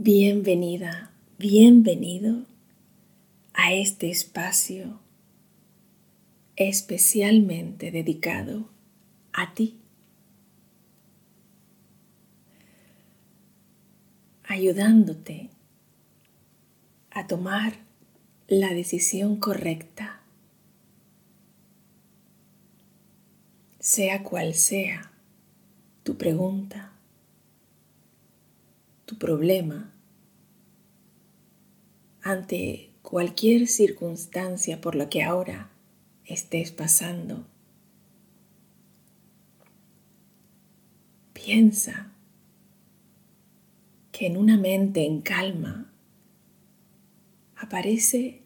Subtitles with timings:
[0.00, 2.44] Bienvenida, bienvenido
[3.52, 5.00] a este espacio
[6.54, 8.68] especialmente dedicado
[9.32, 9.80] a ti,
[14.44, 15.50] ayudándote
[17.10, 17.80] a tomar
[18.46, 20.20] la decisión correcta,
[23.80, 25.10] sea cual sea
[26.04, 26.92] tu pregunta
[29.08, 29.90] tu problema
[32.20, 35.70] ante cualquier circunstancia por la que ahora
[36.26, 37.46] estés pasando.
[41.32, 42.12] Piensa
[44.12, 45.90] que en una mente en calma
[47.56, 48.42] aparece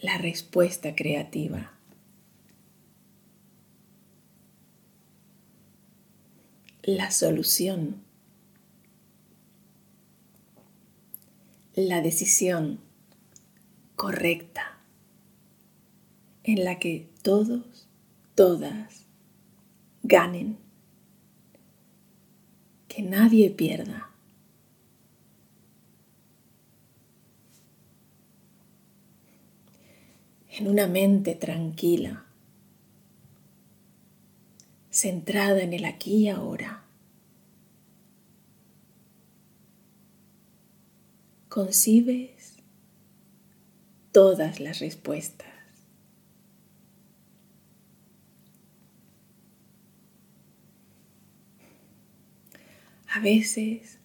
[0.00, 1.72] la respuesta creativa.
[6.84, 8.07] La solución
[11.86, 12.80] la decisión
[13.94, 14.78] correcta
[16.42, 17.86] en la que todos,
[18.34, 19.04] todas
[20.02, 20.56] ganen,
[22.88, 24.10] que nadie pierda.
[30.48, 32.24] En una mente tranquila,
[34.90, 36.77] centrada en el aquí y ahora.
[41.58, 42.54] Concibes
[44.12, 45.48] todas las respuestas.
[53.12, 53.98] A veces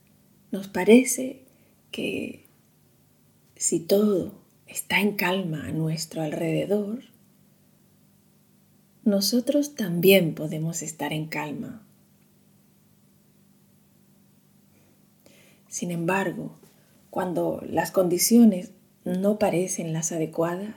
[0.52, 1.44] nos parece
[1.92, 2.48] que
[3.56, 4.34] si todo
[4.66, 7.04] está en calma a nuestro alrededor,
[9.04, 11.86] nosotros también podemos estar en calma.
[15.68, 16.58] Sin embargo,
[17.14, 18.72] cuando las condiciones
[19.06, 20.74] no parecen las adecuadas?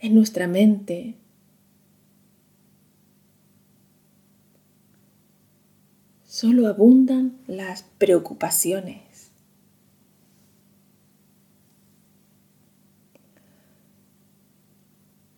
[0.00, 1.14] En nuestra mente
[6.26, 9.30] solo abundan las preocupaciones.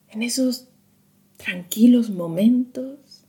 [0.08, 0.66] En esos
[1.36, 3.27] tranquilos momentos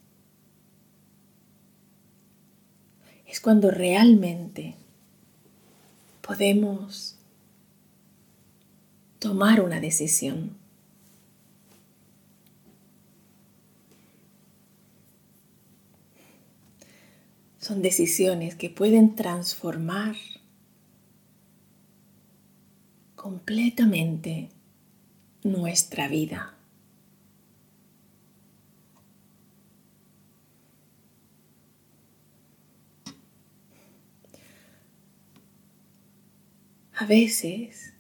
[3.30, 4.76] es cuando realmente
[6.22, 7.16] podemos
[9.20, 10.58] tomar una decisión.
[17.60, 20.16] Son decisiones que pueden transformar
[23.16, 24.50] completamente
[25.44, 26.59] nuestra vida.
[37.00, 37.94] A veces,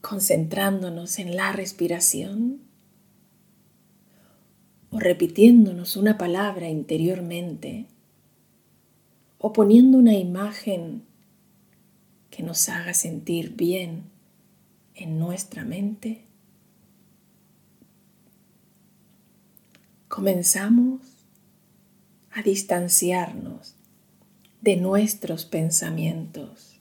[0.00, 2.60] concentrándonos en la respiración
[4.90, 7.86] o repitiéndonos una palabra interiormente
[9.38, 11.04] o poniendo una imagen
[12.28, 14.02] que nos haga sentir bien
[14.96, 16.24] en nuestra mente,
[20.08, 21.02] comenzamos
[22.32, 23.76] a distanciarnos
[24.60, 26.77] de nuestros pensamientos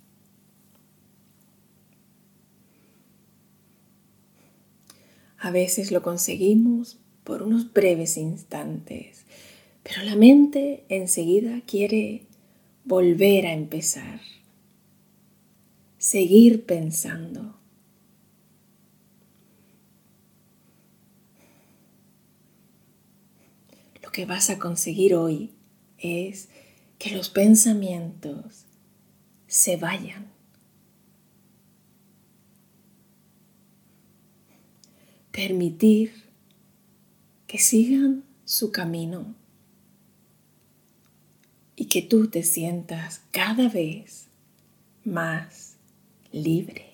[5.39, 9.25] A veces lo conseguimos por unos breves instantes,
[9.83, 12.23] pero la mente enseguida quiere
[12.85, 14.21] volver a empezar,
[15.97, 17.55] seguir pensando.
[24.01, 25.51] Lo que vas a conseguir hoy
[25.99, 26.49] es
[26.97, 28.65] que los pensamientos
[29.47, 30.36] se vayan
[35.37, 36.13] permitir
[37.45, 39.35] que sigan su camino
[41.75, 44.29] y que tú te sientas cada vez
[45.05, 45.75] más
[46.31, 46.85] libre.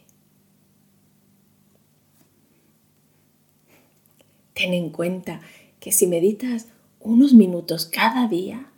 [4.53, 5.39] Ten en cuenta
[5.79, 6.67] que si meditas
[6.99, 8.69] unos minutos cada día,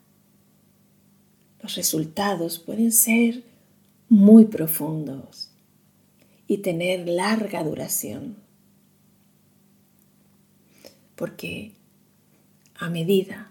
[1.63, 3.43] los resultados pueden ser
[4.09, 5.49] muy profundos
[6.47, 8.44] y tener larga duración
[11.15, 11.71] porque
[12.75, 13.49] a medida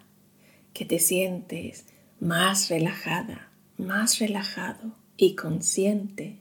[0.73, 1.87] que te sientes
[2.21, 6.39] más relajada, más relajado y consciente,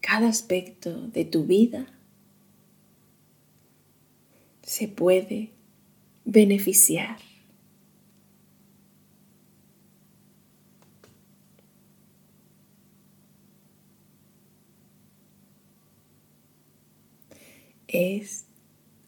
[0.00, 1.86] cada aspecto de tu vida
[4.62, 5.50] se puede
[6.24, 7.18] beneficiar.
[17.88, 18.46] Es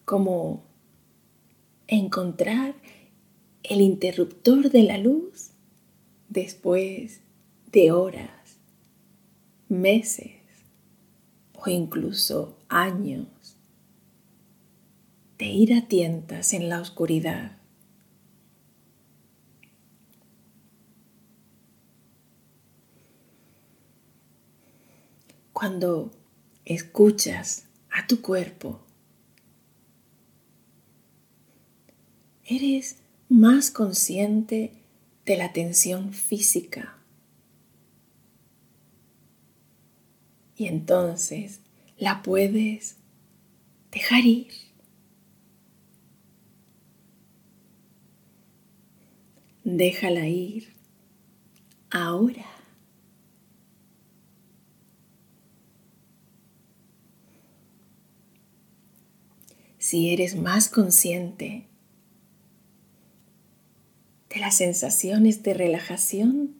[0.07, 0.63] como
[1.87, 2.75] encontrar
[3.61, 5.49] el interruptor de la luz
[6.29, 7.19] después
[7.73, 8.57] de horas,
[9.67, 10.31] meses
[11.55, 13.57] o incluso años
[15.37, 17.57] de ir a tientas en la oscuridad.
[25.51, 26.11] Cuando
[26.63, 28.86] escuchas a tu cuerpo,
[32.47, 32.97] eres
[33.27, 34.71] más consciente
[35.25, 36.97] de la tensión física.
[40.55, 41.59] Y entonces
[41.97, 42.95] la puedes
[43.91, 44.47] dejar ir.
[49.63, 50.73] Déjala ir
[51.89, 52.45] ahora.
[59.77, 61.67] Si eres más consciente
[64.39, 66.55] las sensaciones de relajación,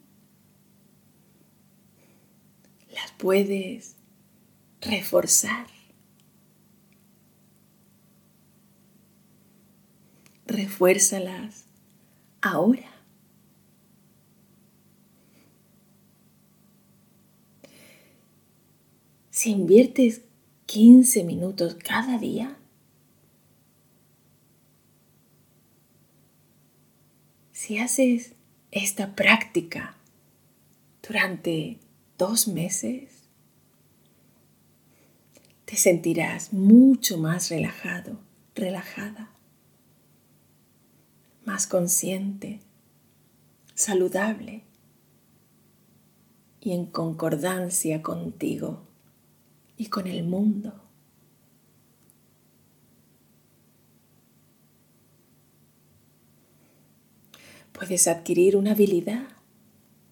[2.94, 3.95] las puedes
[4.81, 5.68] reforzar.
[10.45, 11.65] Refuérzalas
[12.41, 12.97] ahora.
[19.29, 20.21] Si inviertes
[20.65, 22.56] 15 minutos cada día,
[27.57, 28.36] si haces
[28.69, 29.98] esta práctica
[31.01, 31.80] durante
[32.15, 33.24] dos meses,
[35.65, 38.19] te sentirás mucho más relajado,
[38.54, 39.31] relajada,
[41.45, 42.59] más consciente,
[43.74, 44.62] saludable
[46.62, 48.83] y en concordancia contigo
[49.77, 50.87] y con el mundo.
[57.77, 59.27] Puedes adquirir una habilidad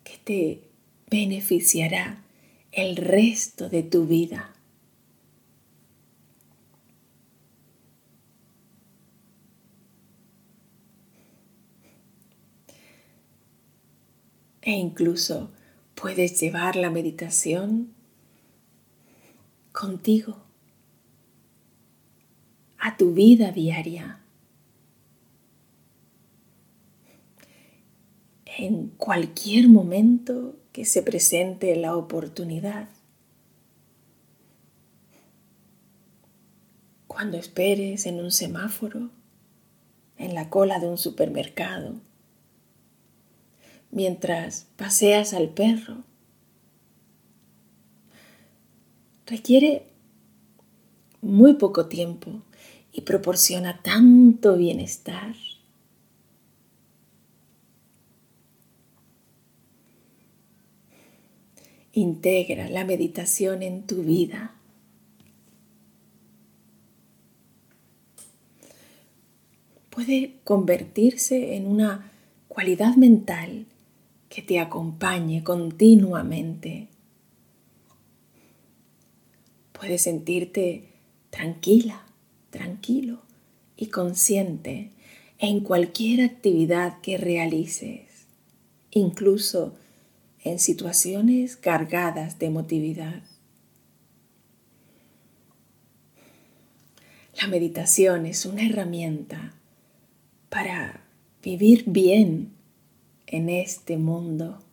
[0.04, 0.70] que te
[1.10, 2.24] beneficiará
[2.72, 4.54] el resto de tu vida.
[14.62, 15.52] E incluso
[15.96, 17.94] puedes llevar la meditación
[19.72, 20.44] contigo,
[22.78, 24.25] a tu vida diaria.
[28.58, 32.90] En cualquier momento que se presente la oportunidad.
[37.08, 39.10] Cuando esperes en un semáforo,
[40.18, 41.96] en la cola de un supermercado,
[43.92, 46.04] mientras paseas al perro,
[49.26, 49.84] requiere
[51.22, 52.42] muy poco tiempo
[52.92, 55.36] y proporciona tanto bienestar.
[61.96, 64.54] Integra la meditación en tu vida.
[69.90, 72.12] Puede convertirse en una
[72.48, 73.66] cualidad mental
[74.30, 76.90] que te acompañe continuamente
[79.86, 80.86] Puedes sentirte
[81.30, 82.06] tranquila,
[82.50, 83.20] tranquilo
[83.76, 84.90] y consciente
[85.38, 88.26] en cualquier actividad que realices,
[88.90, 89.76] incluso
[90.46, 93.22] en situaciones cargadas de emotividad.
[97.42, 99.54] La meditación es una herramienta
[100.50, 101.02] para
[101.44, 102.54] vivir bien
[103.28, 104.64] en este mundo,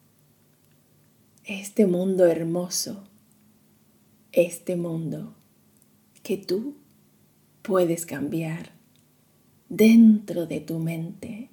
[1.44, 3.02] este mundo hermoso
[4.32, 5.34] este mundo
[6.22, 6.76] que tú
[7.60, 8.72] puedes cambiar
[9.68, 11.50] dentro de tu mente.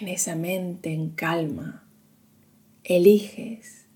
[0.00, 1.84] En esa mente en calma,
[2.82, 3.86] eliges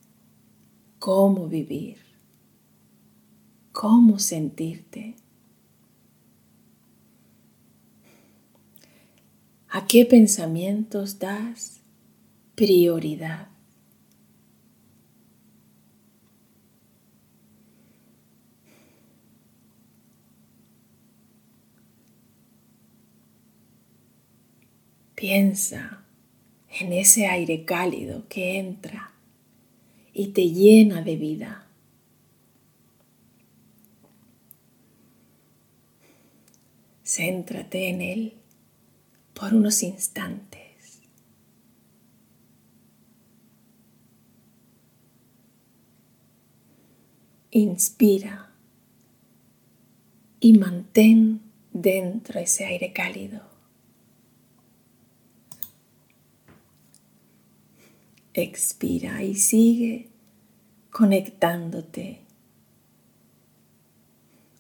[1.01, 1.99] cómo vivir,
[3.73, 5.17] cómo sentirte.
[9.69, 11.81] ¿A qué pensamientos das
[12.55, 13.49] prioridad?
[25.19, 26.05] Piensa
[26.79, 29.11] en ese aire cálido que entra
[30.13, 31.67] y te llena de vida.
[37.05, 38.33] Céntrate en él
[39.35, 41.01] por unos instantes.
[47.51, 48.53] Inspira
[50.39, 51.41] y mantén
[51.73, 53.48] dentro ese aire cálido.
[58.35, 60.09] Expira y sigue
[60.91, 62.21] conectándote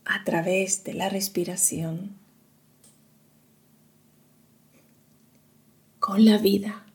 [0.04, 2.16] a través de la respiración
[5.98, 6.86] con la vida.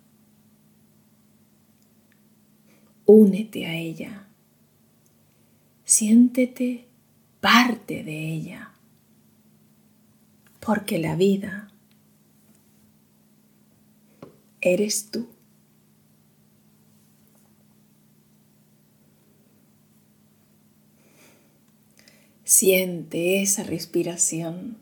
[3.06, 4.28] Únete a ella.
[5.86, 6.88] Siéntete
[7.40, 8.72] parte de ella.
[10.60, 11.68] Porque la vida
[14.62, 15.33] eres tú.
[22.56, 24.78] Siente esa respiración.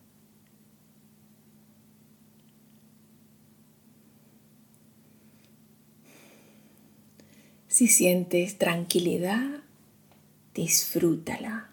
[7.70, 9.62] Si sientes tranquilidad,
[10.54, 11.70] disfrútala.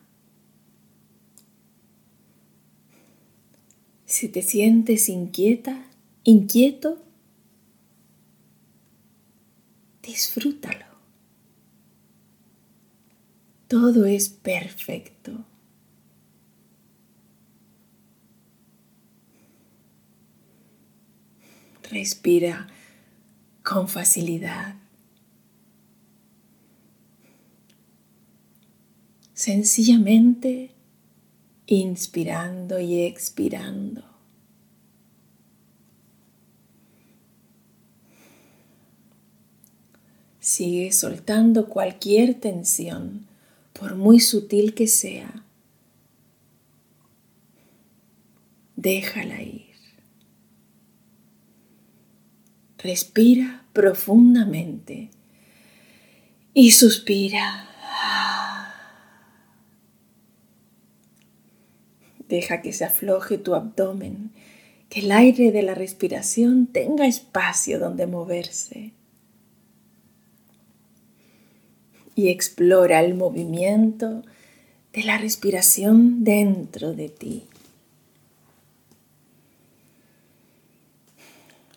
[4.06, 5.84] Si te sientes inquieta,
[6.22, 7.02] inquieto,
[10.00, 10.86] disfrútalo.
[13.66, 15.44] Todo es perfecto.
[21.90, 22.66] Respira
[23.62, 24.74] con facilidad.
[29.32, 30.72] Sencillamente
[31.66, 34.02] inspirando y expirando.
[40.40, 43.26] Sigue soltando cualquier tensión,
[43.74, 45.44] por muy sutil que sea.
[48.76, 49.67] Déjala ir.
[52.78, 55.10] Respira profundamente
[56.54, 57.68] y suspira.
[62.28, 64.30] Deja que se afloje tu abdomen,
[64.88, 68.92] que el aire de la respiración tenga espacio donde moverse.
[72.14, 74.22] Y explora el movimiento
[74.92, 77.44] de la respiración dentro de ti.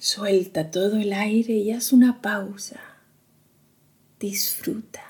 [0.01, 2.79] Suelta todo el aire y haz una pausa.
[4.19, 5.03] Disfruta.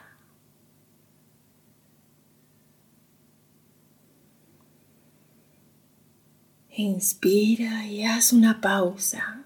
[6.76, 9.46] Inspira y haz una pausa.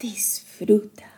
[0.00, 1.12] Disfruta.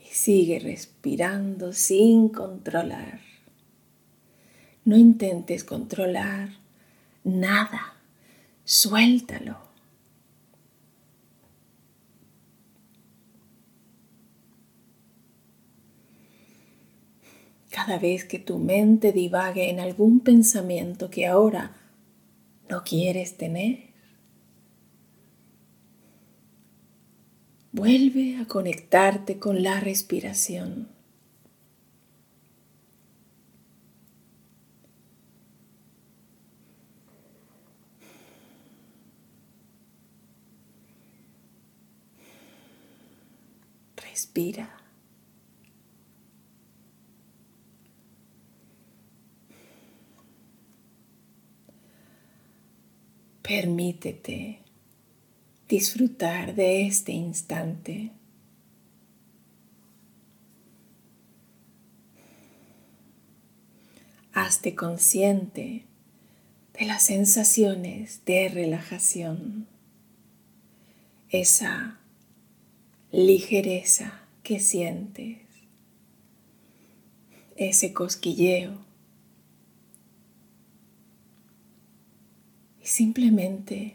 [0.00, 3.18] Y sigue respirando sin controlar.
[4.84, 6.63] No intentes controlar
[7.24, 7.94] nada.
[8.64, 9.56] Suéltalo.
[17.70, 21.76] Cada vez que tu mente divague en algún pensamiento que ahora
[22.68, 23.90] no quieres tener,
[27.72, 30.93] vuelve a conectarte con la respiración.
[44.14, 44.70] Respira.
[53.42, 54.60] Permítete
[55.68, 58.12] disfrutar de este instante.
[64.32, 65.86] Hazte consciente
[66.78, 69.66] de las sensaciones de relajación,
[71.30, 71.98] esa
[73.14, 75.38] ligereza que sientes,
[77.54, 78.76] ese cosquilleo.
[82.82, 83.94] Y simplemente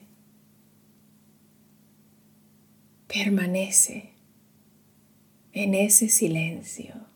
[3.07, 4.11] permanece
[5.51, 7.09] en ese silencio.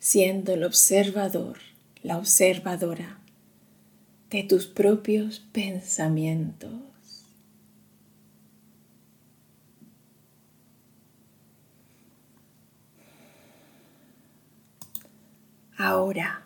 [0.00, 1.58] siendo el observador,
[2.02, 3.17] la observadora
[4.30, 6.82] de tus propios pensamientos.
[15.76, 16.44] Ahora,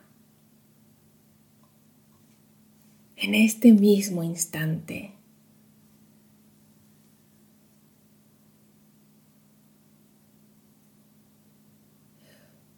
[3.17, 5.13] en este mismo instante,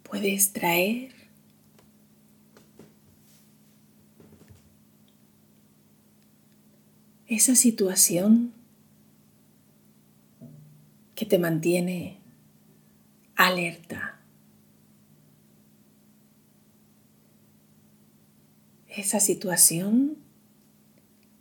[0.03, 1.14] puedes traer
[7.35, 8.53] esa situación
[11.15, 12.19] que te mantiene
[13.35, 14.21] alerta.
[18.87, 20.17] Esa situación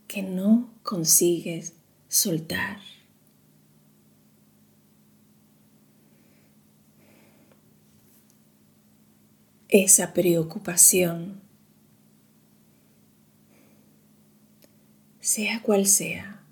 [0.08, 1.74] que no consigues
[2.08, 2.80] soltar.
[9.68, 11.40] Esa preocupación,
[15.24, 16.42] sea cual sea,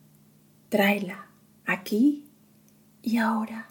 [0.70, 1.26] tráela
[1.66, 2.24] aquí
[3.02, 3.68] y ahora.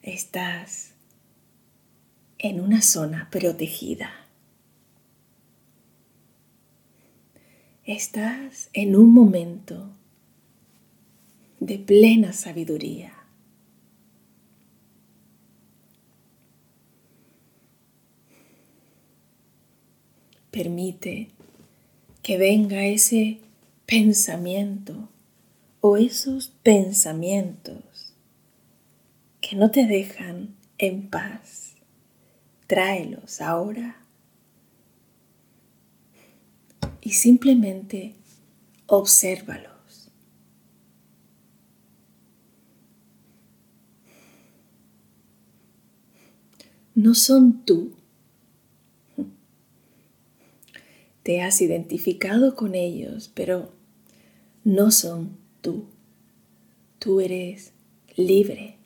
[0.00, 0.94] Estás
[2.38, 4.12] en una zona protegida.
[7.84, 9.90] Estás en un momento
[11.60, 13.13] de plena sabiduría.
[20.54, 21.30] Permite
[22.22, 23.40] que venga ese
[23.86, 25.08] pensamiento
[25.80, 28.14] o esos pensamientos
[29.40, 31.74] que no te dejan en paz.
[32.68, 33.96] Tráelos ahora
[37.00, 38.14] y simplemente
[38.86, 40.12] obsérvalos.
[46.94, 48.03] No son tú.
[51.24, 53.72] Te has identificado con ellos, pero
[54.62, 55.86] no son tú.
[56.98, 57.72] Tú eres
[58.14, 58.76] libre,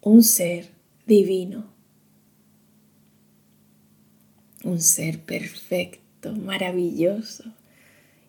[0.00, 0.70] un ser
[1.04, 1.66] divino,
[4.62, 7.42] un ser perfecto, maravilloso,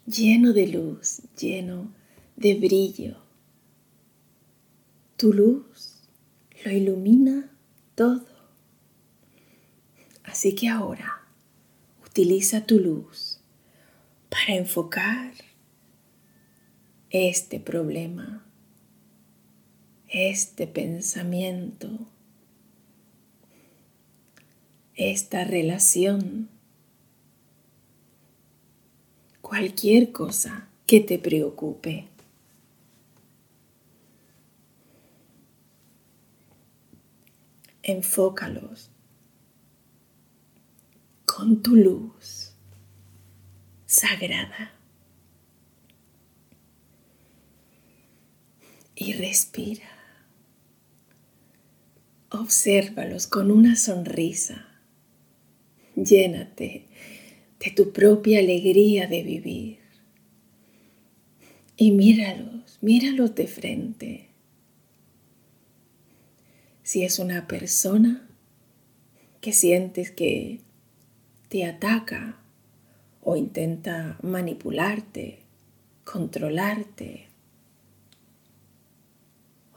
[0.07, 1.93] lleno de luz, lleno
[2.35, 3.17] de brillo.
[5.17, 6.01] Tu luz
[6.65, 7.51] lo ilumina
[7.93, 8.25] todo.
[10.23, 11.22] Así que ahora
[12.13, 13.39] utiliza tu luz
[14.29, 15.33] para enfocar
[17.09, 18.45] este problema,
[20.07, 21.89] este pensamiento,
[24.93, 26.49] esta relación,
[29.41, 32.09] cualquier cosa que te preocupe.
[37.81, 38.92] Enfócalos
[41.35, 42.53] con tu luz
[43.85, 44.73] sagrada.
[48.95, 49.89] y respira.
[52.29, 54.67] Obsérvalos con una sonrisa.
[55.95, 56.85] Llénate
[57.59, 59.79] de tu propia alegría de vivir.
[61.75, 64.27] Y míralos, míralos de frente.
[66.83, 68.29] Si es una persona
[69.41, 70.61] que sientes que
[71.53, 72.39] te ataca
[73.21, 75.43] o intenta manipularte,
[76.03, 77.27] controlarte,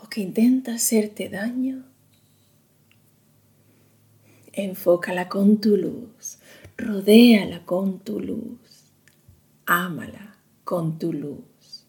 [0.08, 1.84] que intenta hacerte daño,
[4.54, 6.38] enfócala con tu luz,
[6.78, 8.94] rodéala con tu luz,
[9.66, 11.84] ámala con tu luz.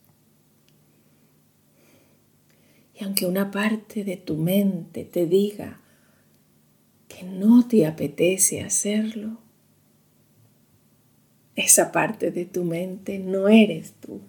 [2.94, 5.80] Y aunque una parte de tu mente te diga
[7.08, 9.47] que no te apetece hacerlo,
[11.58, 14.22] esa parte de tu mente no eres tú.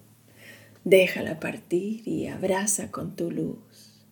[0.83, 4.07] Déjala partir y abraza con tu luz.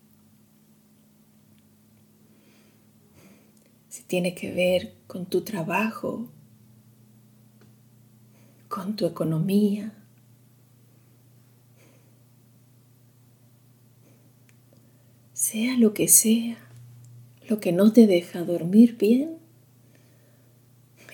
[3.90, 6.30] Si tiene que ver con tu trabajo,
[8.68, 9.92] con tu economía,
[15.34, 16.58] sea lo que sea,
[17.50, 19.38] lo que no te deja dormir bien,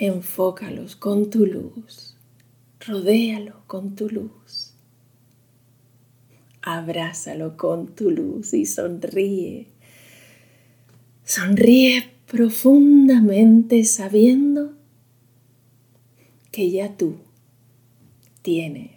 [0.05, 2.15] enfócalos con tu luz,
[2.79, 4.73] rodéalo con tu luz
[6.63, 9.67] abrázalo con tu luz y sonríe.
[11.25, 14.73] Sonríe profundamente sabiendo
[16.51, 17.17] que ya tú
[18.41, 18.91] tienes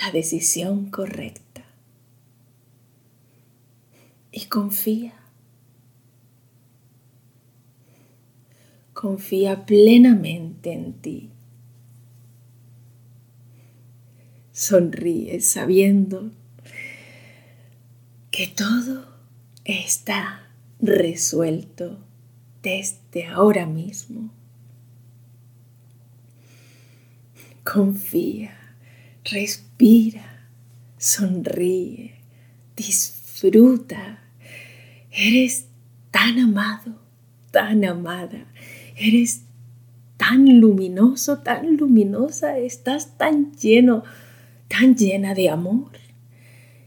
[0.00, 1.64] la decisión correcta.
[4.30, 5.14] Y confía.
[8.96, 11.30] Confía plenamente en ti.
[14.56, 16.32] sonríe sabiendo
[18.30, 19.06] que todo
[19.66, 20.48] está
[20.80, 21.98] resuelto
[22.62, 24.30] desde ahora mismo.
[27.62, 28.56] Confía,
[29.24, 30.48] respira,
[30.96, 32.14] sonríe,
[32.74, 34.20] disfruta.
[35.10, 35.66] Eres
[36.10, 36.98] tan amado,
[37.50, 38.46] tan amada.
[38.96, 39.42] Eres
[40.16, 44.02] tan luminoso, tan luminosa, estás tan lleno,
[44.68, 45.92] tan llena de amor,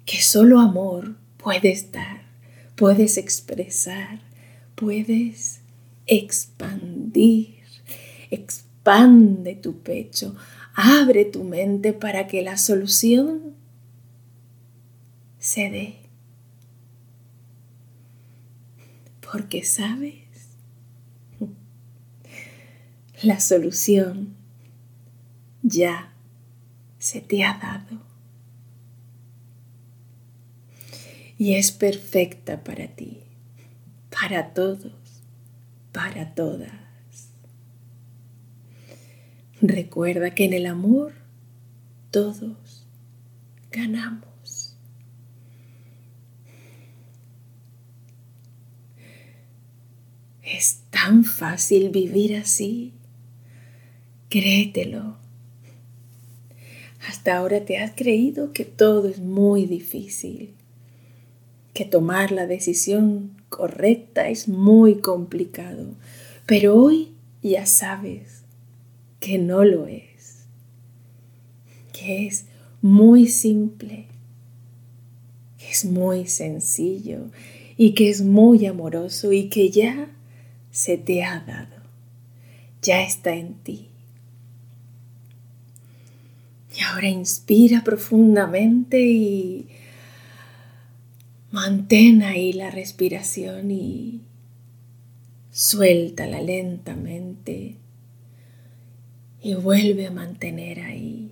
[0.06, 2.24] que solo amor puedes dar,
[2.76, 4.22] puedes expresar,
[4.76, 5.62] puedes
[6.08, 7.60] expandir.
[8.32, 10.36] Expande tu pecho,
[10.74, 13.56] abre tu mente para que la solución
[15.38, 15.96] se dé.
[19.32, 20.19] Porque sabes,
[23.22, 24.36] la solución
[25.62, 26.14] ya
[27.00, 28.02] se te ha dado.
[31.38, 33.24] Y es perfecta para ti,
[34.10, 35.24] para todos,
[35.92, 36.72] para todas.
[39.62, 41.14] Recuerda que en el amor
[42.12, 42.86] todos
[43.72, 44.78] ganamos.
[50.42, 52.99] Es tan fácil vivir así.
[54.30, 55.18] Créetelo.
[57.08, 60.54] Hasta ahora te has creído que todo es muy difícil,
[61.74, 65.96] que tomar la decisión correcta es muy complicado,
[66.46, 68.44] pero hoy ya sabes
[69.20, 70.46] que no lo es,
[71.92, 72.46] que es
[72.84, 74.06] muy simple,
[75.58, 77.32] que es muy sencillo
[77.78, 80.12] y que es muy amoroso y que ya
[80.70, 81.82] se te ha dado,
[82.84, 83.89] ya está en ti.
[86.76, 89.68] Y ahora inspira profundamente y
[91.52, 94.22] mantén ahí la respiración y
[95.52, 97.78] suéltala lentamente
[99.42, 101.32] y vuelve a mantener ahí.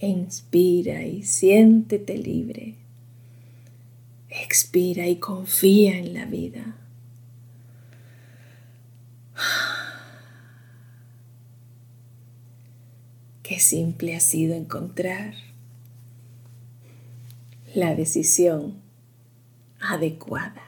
[0.00, 2.76] Inspira y siéntete libre.
[4.30, 6.79] Expira y confía en la vida.
[13.50, 15.34] Qué simple ha sido encontrar
[17.74, 18.80] la decisión
[19.80, 20.62] adecuada.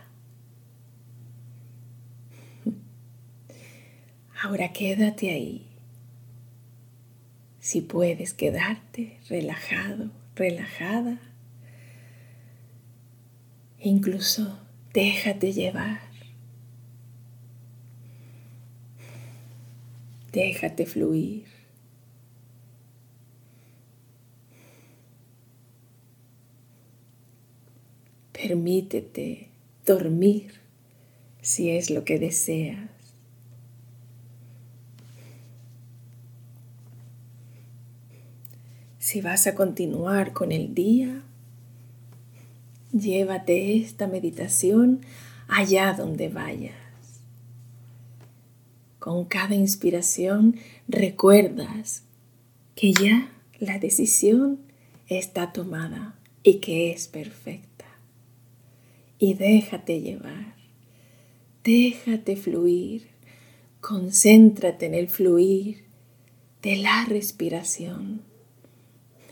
[4.43, 5.69] Ahora quédate ahí.
[7.61, 11.21] Si puedes quedarte relajado, relajada,
[13.79, 14.59] incluso
[14.93, 16.01] déjate llevar.
[20.33, 21.52] Déjate fluir.
[28.53, 29.49] Permítete
[29.87, 30.53] dormir
[31.41, 32.91] si es lo que deseas.
[38.99, 41.23] Si vas a continuar con el día,
[42.93, 45.01] llévate esta meditación
[45.49, 46.75] allá donde vayas.
[48.99, 50.57] Con cada inspiración
[50.89, 52.03] recuerdas
[52.75, 54.59] que ya la decisión
[55.09, 57.72] está tomada y que es perfecta.
[59.23, 60.57] Y déjate llevar,
[61.63, 63.07] déjate fluir,
[63.81, 65.85] concéntrate en el fluir
[66.61, 68.23] de la respiración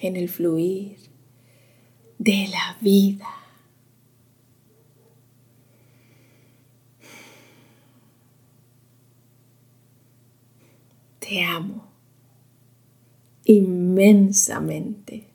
[0.00, 0.96] en el fluir
[2.18, 3.26] de la vida.
[11.18, 11.90] Te amo
[13.44, 15.29] inmensamente.